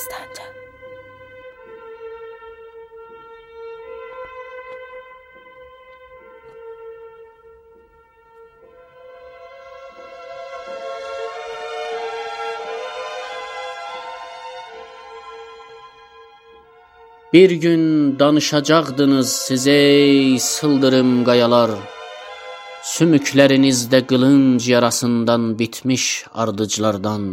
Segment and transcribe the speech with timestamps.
[0.00, 0.46] səsləncə.
[17.32, 21.70] Bir gün danışacaqdınız siz ey sıldırım qayalar.
[22.94, 27.24] Sümüklərinizdə qılınc yarasından bitmiş ardıclardan.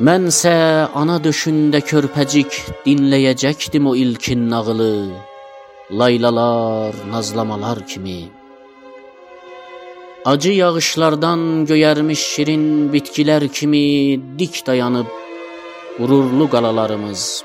[0.00, 0.52] Mənsə
[0.96, 2.54] ana döşündə körpəcik
[2.86, 4.94] dinləyəcəkdim o ilkin nağılı.
[5.98, 8.20] Laylalar, nazlamalar kimi.
[10.24, 12.64] Acı yağışlardan göyərmiş şirin
[12.94, 13.84] bitkilər kimi
[14.38, 15.12] dik dayanıb
[15.98, 17.44] qürurlu qalalarımız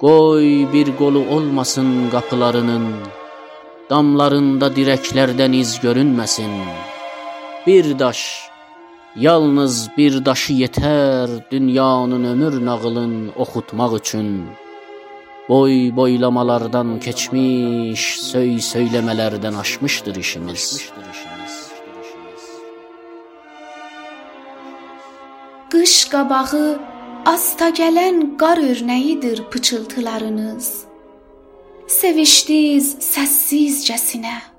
[0.00, 2.84] Qoy bir qolu olmasın qapılarının,
[3.90, 6.52] damlarında dirəklərdən iz görünməsin.
[7.66, 8.20] Bir daş,
[9.16, 14.46] yalnız bir daşı yetər dünyanın ömür nağılın oxutmaq üçün.
[15.48, 20.90] Boy boylamalardan keçmiş, söy söyləmələrdən aşmışdır işimiz.
[25.70, 26.78] Qış qabağı
[27.28, 30.68] Asta gələn qar örnəyidir pıçıltılarınız.
[31.88, 34.57] Sevişdiz səssizcəsinə.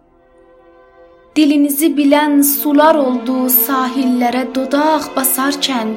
[1.40, 5.94] Dilinizi bilən sular oldu sahillərə dodaq basarkən,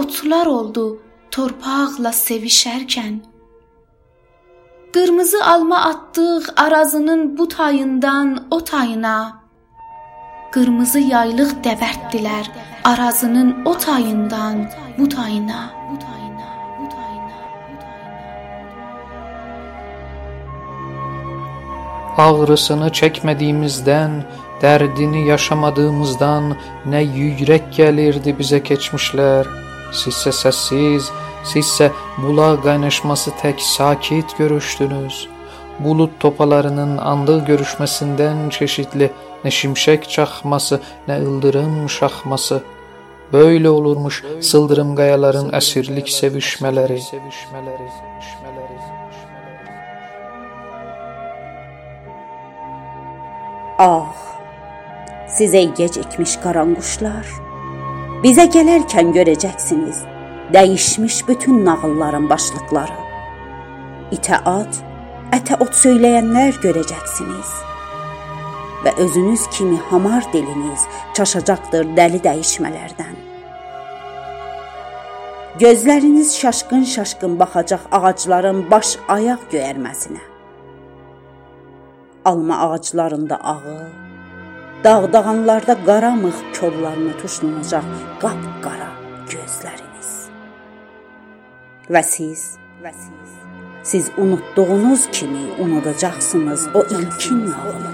[0.00, 0.82] otlar oldu
[1.36, 3.14] torpaqla sevişərkən.
[4.94, 9.16] Qırmızı alma atdıq arazının bu tayından o tayına.
[10.52, 12.52] Qırmızı yaylıq dəvərtdilər
[12.84, 14.66] arazının o tayından
[14.98, 15.62] bu tayına.
[22.20, 24.18] Ağrısını çəkmədiyimizdən,
[24.60, 26.50] dərdini yaşamadığımızdan
[26.92, 29.48] nə yüyrək gəlirdi bizə keçmişlər.
[29.96, 31.08] Sizsə səssiz,
[31.48, 31.88] sizsə
[32.20, 35.26] bulaq qaynaşması tək sakit görüşdünüz.
[35.80, 39.08] Bulut topalarının andıq görüşməsindən çeşitli
[39.44, 42.62] nə şimşək çaxması, nə ildırım şaxması.
[43.32, 47.00] Böyle olurmuş sıldırım qayaların əsirlik sevişmələri.
[53.82, 54.14] Ah,
[55.26, 57.26] sizə gecikmiş qaranquşlar,
[58.22, 60.04] bizə gələrkən görəcəksiniz
[60.54, 62.94] dəyişmiş bütün nağılların başlıqları.
[64.14, 64.78] İtə at,
[65.34, 67.52] ətə ot söyləyənlər görəcəksiniz
[68.86, 70.86] və özünüz kimi hamar diliniz
[71.18, 73.16] çaşacaqdır dəli dəyişmələrdən.
[75.58, 80.31] Gözləriniz şaşqın-şaşqın baxacaq ağacların baş ayaq göyərməsinə.
[82.24, 83.88] Alma ağaclarında ağı,
[84.84, 87.86] dağ-dağanlarda qaramıq kollarını tuşlanacaq
[88.22, 88.90] qap-qara
[89.32, 90.10] gözləriniz.
[91.90, 92.42] Və siz,
[92.84, 93.32] və siz,
[93.82, 97.92] siz unutduğunuz kimi unudacaqsınız o ilkin nağılı.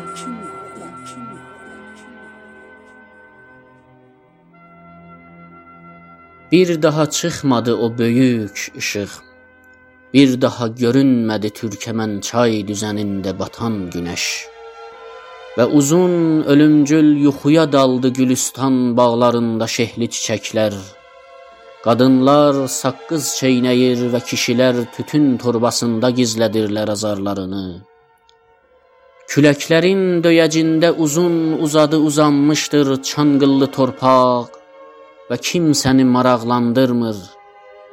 [6.52, 9.27] Bir daha çıxmadı o böyük işıq.
[10.14, 14.24] Bir daha görünmədi Türkəmən çay düzənində batan günəş.
[15.58, 16.14] Və uzun
[16.52, 20.78] ölümcül yuxuya daldı Gülüstan bağlarında şehli çiçəklər.
[21.84, 27.66] Qadınlar saqqız çeynəyir və kişilər tütün torbasında gizlədirlər azarlarını.
[29.28, 34.56] Küləklərin döyəcində uzun uzadı uzanmışdır çanqıllı torpaq
[35.30, 37.18] və kimsəni maraqlandırmır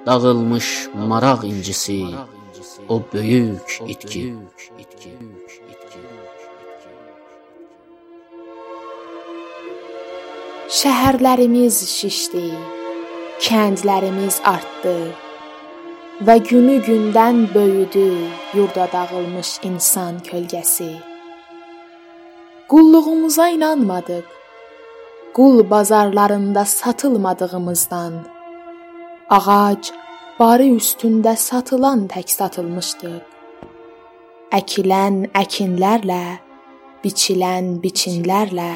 [0.05, 2.05] dağılmış maraq incisi
[2.89, 4.35] o böyük itki
[10.75, 12.47] Şəhərlərimiz şişdi,
[13.45, 14.95] kəndlərimiz artdı
[16.27, 18.07] və günü gündən böyüdü
[18.57, 20.89] yurda dağılmış insan kölgəsi.
[22.67, 24.27] Qulluğumuza inanmadıq
[25.37, 28.34] qul bazarlarında satılmadığımızdan
[29.29, 29.89] ağac
[30.39, 33.23] barı üstündə satılan tək satılmışdıq.
[34.53, 36.25] Əkilən əkinlərlə,
[37.03, 38.69] biçilən biçinlərlə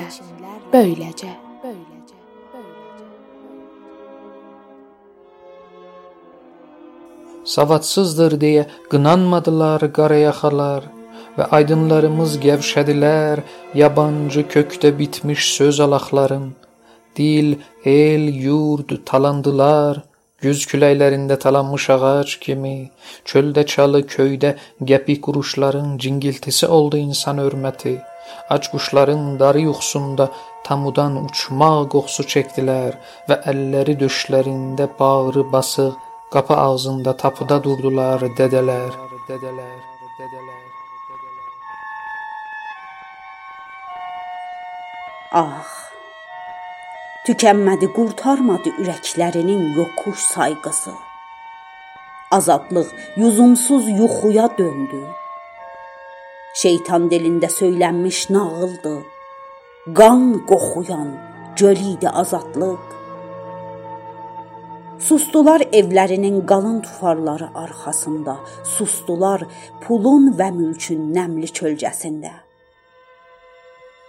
[0.73, 1.35] böyləcə.
[7.45, 10.89] Savadsızdır deyə qınanmadılar qarayaxalar
[11.37, 13.45] və aydınlarımız gəvşədilər
[13.77, 16.51] yabancı kökdə bitmiş söz alaqların.
[17.15, 20.08] Dil, el, yurd talandılar,
[20.43, 22.75] güz küləklərində talanmış ağac kimi,
[23.29, 24.55] çöldə çalı, köydə
[24.91, 27.95] gəpi quruşların cingiltisi oldu insan hörməti.
[28.53, 30.29] Ac quşların darı yuxusunda
[30.65, 32.99] tamudan uçmaq qoxusu çəkdilər
[33.29, 35.97] və əlləri döşlərində bağrı basıq
[36.33, 38.93] Qapı ağzında tapıda durdular dədələr,
[39.25, 39.79] dədələr,
[40.19, 40.67] dədələr.
[45.33, 45.88] Ah!
[47.27, 50.93] Tükənmədi, qurtarmadı ürəklərinin yokuş sayğısı.
[52.31, 52.87] Azadlıq
[53.17, 55.01] yüzumsuz yuxuya döndü.
[56.61, 58.95] Şeytan dilində söylənmiş nağıldı.
[59.99, 61.09] Qan qoxuyan
[61.59, 62.83] göl idi azadlıq.
[64.99, 69.43] Sustular evlərinin qalın tufarları arxasında, sustular
[69.83, 72.48] pulun və mülkün nəmli kölgəsində.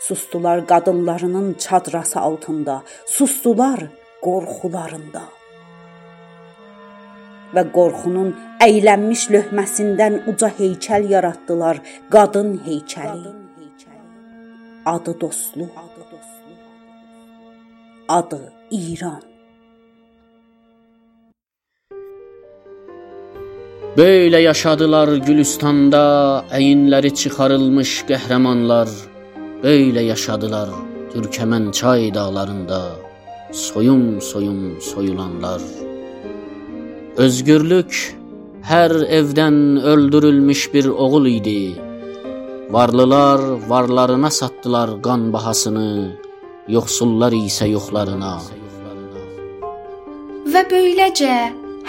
[0.01, 3.81] Sustular qadınlarının çadrası altında, sustular
[4.25, 5.25] qorxularında.
[7.55, 8.31] Və qorxunun
[8.67, 11.83] əylənmiş löhməsindən uca heykəl yaratdılar,
[12.15, 13.33] qadın heykəli.
[14.87, 15.75] Adı dostluq,
[18.09, 19.23] adı İran.
[23.97, 26.05] Böyle yaşadılar Gülüstanda,
[26.59, 29.10] əyinləri çıxarılmış qəhrəmanlar.
[29.63, 30.69] Böyle yaşadılar
[31.13, 32.81] Türkəmən çay dağlarında
[33.53, 35.61] soyum soyum soyulanlar.
[37.17, 37.99] Özgürlük
[38.65, 41.77] hər evdən öldürülmüş bir oğul idi.
[42.71, 46.17] Varlılar varlarına satdılar qan bahasını,
[46.69, 48.35] yoxsullar isə yoxlarına.
[50.53, 51.37] Və böyləcə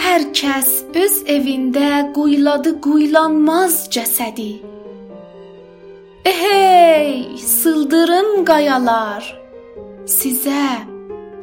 [0.07, 0.71] hər kəs
[1.05, 4.51] öz evində quyladı quylanmaz cəsədi.
[6.25, 6.60] Ehey,
[7.51, 9.25] sıldırım qayalar,
[10.07, 10.67] sizə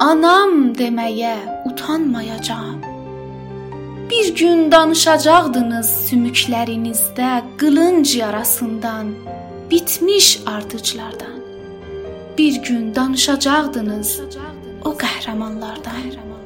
[0.01, 1.37] anam deməyə
[1.69, 2.79] utanmayacağam.
[4.11, 9.13] Bir gün danışacaqdınız sümüklərinizdə qılınc yarasından,
[9.71, 11.37] bitmiş ardıclardan.
[12.39, 14.21] Bir gün danışacaqdınız
[14.85, 16.38] o qəhrəmanlardan.